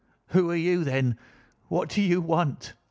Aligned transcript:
"Who 0.29 0.49
are 0.49 0.55
you, 0.55 0.83
then? 0.83 1.15
What 1.67 1.89
do 1.89 2.01
you 2.01 2.21
want?" 2.21 2.73